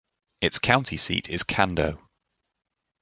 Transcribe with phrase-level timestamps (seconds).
[0.41, 2.01] Its county seat is Cando.